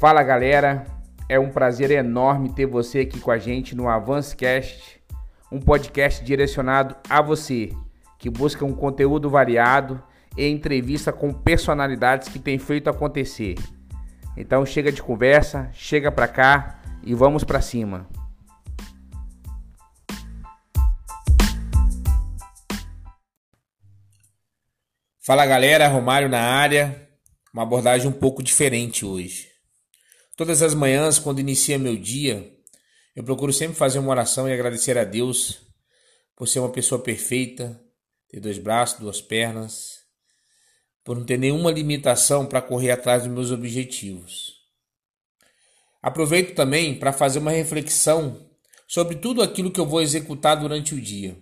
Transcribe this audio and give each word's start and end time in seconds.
Fala 0.00 0.22
galera, 0.22 0.86
é 1.28 1.38
um 1.38 1.50
prazer 1.50 1.90
enorme 1.90 2.54
ter 2.54 2.64
você 2.64 3.00
aqui 3.00 3.20
com 3.20 3.30
a 3.30 3.36
gente 3.36 3.76
no 3.76 3.86
Avancecast, 3.86 4.98
um 5.52 5.60
podcast 5.60 6.24
direcionado 6.24 6.96
a 7.06 7.20
você 7.20 7.70
que 8.18 8.30
busca 8.30 8.64
um 8.64 8.72
conteúdo 8.72 9.28
variado 9.28 10.02
e 10.38 10.48
entrevista 10.48 11.12
com 11.12 11.34
personalidades 11.34 12.28
que 12.28 12.38
têm 12.38 12.58
feito 12.58 12.88
acontecer. 12.88 13.56
Então 14.38 14.64
chega 14.64 14.90
de 14.90 15.02
conversa, 15.02 15.68
chega 15.74 16.10
pra 16.10 16.26
cá 16.26 16.80
e 17.02 17.14
vamos 17.14 17.44
pra 17.44 17.60
cima. 17.60 18.08
Fala 25.18 25.44
galera, 25.44 25.88
Romário 25.88 26.30
na 26.30 26.40
área. 26.40 27.06
Uma 27.52 27.64
abordagem 27.64 28.08
um 28.08 28.12
pouco 28.12 28.42
diferente 28.42 29.04
hoje. 29.04 29.49
Todas 30.40 30.62
as 30.62 30.72
manhãs, 30.72 31.18
quando 31.18 31.38
inicia 31.38 31.78
meu 31.78 31.94
dia, 31.94 32.50
eu 33.14 33.22
procuro 33.22 33.52
sempre 33.52 33.76
fazer 33.76 33.98
uma 33.98 34.08
oração 34.08 34.48
e 34.48 34.52
agradecer 34.54 34.96
a 34.96 35.04
Deus 35.04 35.60
por 36.34 36.48
ser 36.48 36.60
uma 36.60 36.72
pessoa 36.72 36.98
perfeita, 36.98 37.78
ter 38.26 38.40
dois 38.40 38.56
braços, 38.56 39.00
duas 39.00 39.20
pernas, 39.20 39.98
por 41.04 41.14
não 41.14 41.26
ter 41.26 41.38
nenhuma 41.38 41.70
limitação 41.70 42.46
para 42.46 42.62
correr 42.62 42.90
atrás 42.90 43.24
dos 43.24 43.30
meus 43.30 43.50
objetivos. 43.50 44.54
Aproveito 46.00 46.54
também 46.54 46.98
para 46.98 47.12
fazer 47.12 47.38
uma 47.38 47.50
reflexão 47.50 48.50
sobre 48.88 49.16
tudo 49.16 49.42
aquilo 49.42 49.70
que 49.70 49.78
eu 49.78 49.84
vou 49.84 50.00
executar 50.00 50.58
durante 50.58 50.94
o 50.94 51.00
dia. 51.02 51.36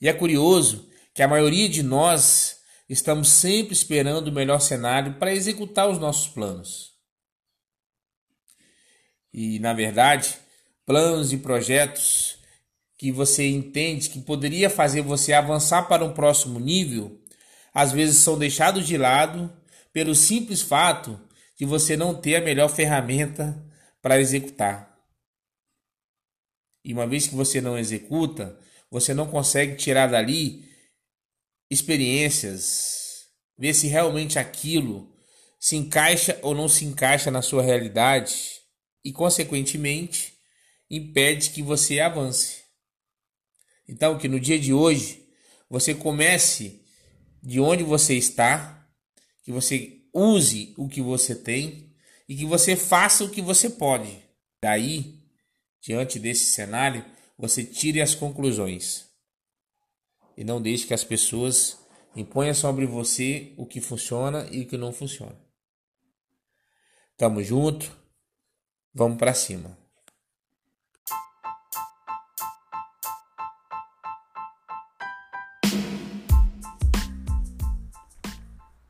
E 0.00 0.08
é 0.08 0.12
curioso 0.12 0.90
que 1.14 1.22
a 1.22 1.28
maioria 1.28 1.68
de 1.68 1.84
nós 1.84 2.56
estamos 2.88 3.28
sempre 3.28 3.72
esperando 3.72 4.26
o 4.26 4.32
melhor 4.32 4.58
cenário 4.58 5.14
para 5.14 5.32
executar 5.32 5.88
os 5.88 6.00
nossos 6.00 6.26
planos. 6.26 6.90
E, 9.32 9.58
na 9.58 9.72
verdade, 9.72 10.38
planos 10.84 11.32
e 11.32 11.38
projetos 11.38 12.38
que 12.98 13.10
você 13.10 13.48
entende 13.48 14.10
que 14.10 14.20
poderia 14.20 14.68
fazer 14.68 15.02
você 15.02 15.32
avançar 15.32 15.84
para 15.88 16.04
um 16.04 16.12
próximo 16.12 16.58
nível, 16.58 17.18
às 17.72 17.92
vezes 17.92 18.18
são 18.18 18.38
deixados 18.38 18.86
de 18.86 18.96
lado 18.98 19.50
pelo 19.92 20.14
simples 20.14 20.60
fato 20.60 21.18
de 21.56 21.64
você 21.64 21.96
não 21.96 22.14
ter 22.14 22.36
a 22.36 22.40
melhor 22.40 22.68
ferramenta 22.68 23.56
para 24.02 24.20
executar. 24.20 24.98
E 26.84 26.92
uma 26.92 27.06
vez 27.06 27.26
que 27.26 27.34
você 27.34 27.60
não 27.60 27.78
executa, 27.78 28.58
você 28.90 29.14
não 29.14 29.26
consegue 29.26 29.76
tirar 29.76 30.08
dali 30.08 30.68
experiências, 31.70 33.26
ver 33.56 33.74
se 33.74 33.86
realmente 33.86 34.38
aquilo 34.38 35.14
se 35.58 35.76
encaixa 35.76 36.38
ou 36.42 36.54
não 36.54 36.68
se 36.68 36.84
encaixa 36.84 37.30
na 37.30 37.42
sua 37.42 37.62
realidade 37.62 38.59
e, 39.04 39.12
consequentemente, 39.12 40.34
impede 40.90 41.50
que 41.50 41.62
você 41.62 42.00
avance. 42.00 42.62
Então, 43.88 44.18
que 44.18 44.28
no 44.28 44.38
dia 44.38 44.58
de 44.58 44.72
hoje 44.72 45.26
você 45.68 45.94
comece 45.94 46.84
de 47.42 47.60
onde 47.60 47.82
você 47.82 48.14
está, 48.14 48.88
que 49.42 49.52
você 49.52 50.02
use 50.12 50.74
o 50.76 50.88
que 50.88 51.00
você 51.00 51.34
tem 51.34 51.94
e 52.28 52.36
que 52.36 52.44
você 52.44 52.76
faça 52.76 53.24
o 53.24 53.30
que 53.30 53.40
você 53.40 53.70
pode. 53.70 54.22
Daí, 54.62 55.20
diante 55.80 56.18
desse 56.18 56.52
cenário, 56.52 57.04
você 57.38 57.64
tire 57.64 58.00
as 58.00 58.14
conclusões 58.14 59.08
e 60.36 60.44
não 60.44 60.60
deixe 60.60 60.86
que 60.86 60.94
as 60.94 61.04
pessoas 61.04 61.78
imponham 62.14 62.54
sobre 62.54 62.86
você 62.86 63.52
o 63.56 63.66
que 63.66 63.80
funciona 63.80 64.46
e 64.50 64.62
o 64.62 64.66
que 64.66 64.76
não 64.76 64.92
funciona. 64.92 65.38
Tamo 67.16 67.42
junto, 67.42 67.96
vamos 68.94 69.18
para 69.18 69.34
cima. 69.34 69.78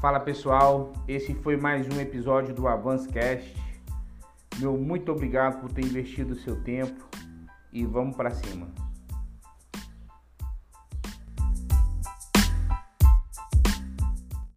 Fala 0.00 0.20
pessoal, 0.20 0.92
esse 1.08 1.34
foi 1.34 1.56
mais 1.56 1.88
um 1.88 2.00
episódio 2.00 2.54
do 2.54 2.68
Avancecast. 2.68 3.52
Meu 4.58 4.76
muito 4.76 5.10
obrigado 5.10 5.60
por 5.60 5.72
ter 5.72 5.84
investido 5.84 6.34
o 6.34 6.38
seu 6.38 6.62
tempo 6.62 7.08
e 7.72 7.84
vamos 7.84 8.14
para 8.14 8.30
cima. 8.30 8.85